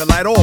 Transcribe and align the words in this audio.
the 0.00 0.06
light 0.06 0.24
on. 0.24 0.39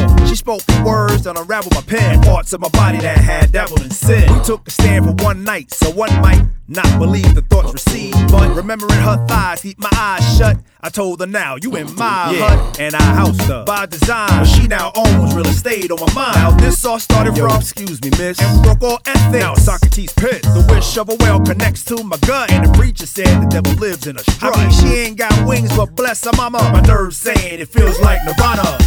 so 5.68 5.92
one 5.92 6.14
might 6.22 6.44
not 6.68 7.00
believe 7.00 7.34
the 7.36 7.42
thoughts 7.42 7.74
received. 7.74 8.32
But 8.32 8.56
remembering 8.56 9.00
her 9.00 9.26
thighs, 9.28 9.62
keep 9.62 9.80
my 9.80 9.90
eyes 9.94 10.38
shut. 10.38 10.58
I 10.82 10.90
told 10.90 11.20
her 11.20 11.26
now, 11.26 11.56
you 11.62 11.76
in 11.76 11.94
my 11.96 12.32
yeah. 12.32 12.56
hut, 12.56 12.80
and 12.80 12.96
I 12.96 13.02
housed 13.02 13.42
her 13.42 13.66
by 13.66 13.86
design. 13.86 14.46
She 14.46 14.68
now 14.68 14.92
owns 14.96 15.34
real 15.36 15.48
estate 15.48 15.92
on 15.92 16.00
my 16.00 16.14
mind. 16.14 16.36
Now 16.36 16.52
this 16.52 16.84
all 16.86 17.00
started 17.00 17.36
Yo, 17.36 17.48
from, 17.48 17.60
excuse 17.60 18.02
me, 18.02 18.10
miss, 18.12 18.40
and 18.42 18.64
broke 18.64 18.82
all 18.82 19.00
ethics. 19.06 19.32
Now 19.32 19.56
Socrates 19.56 20.14
pissed. 20.14 20.44
The 20.44 20.66
wish 20.70 20.98
of 20.98 21.10
a 21.10 21.16
whale 21.16 21.40
connects 21.40 21.84
to 21.86 22.04
my 22.04 22.18
gut, 22.18 22.52
and 22.52 22.66
the 22.66 22.78
preacher 22.78 23.06
said 23.06 23.28
the 23.42 23.48
devil 23.48 23.74
lives 23.74 24.08
in 24.08 24.18
a 24.18 24.20
strut. 24.20 24.56
I 24.56 24.64
mean, 24.64 24.72
she 24.72 24.88
ain't 25.00 25.18
got 25.18 25.48
wings, 25.48 25.76
but 25.76 25.96
bless 25.96 26.24
her 26.26 26.32
mama. 26.38 26.60
My 26.72 26.82
nerves 26.82 27.18
saying 27.18 27.60
it 27.60 27.70
feels 27.70 28.00
like 28.00 28.24
Nirvana. 28.26 28.78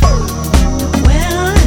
Well, 1.02 1.59